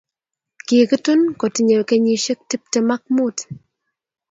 Kikitun 0.67 1.21
kotinye 1.39 1.77
kenyishek 1.89 2.39
tiptem 2.49 2.87
ak 2.95 3.03
mut 3.15 3.37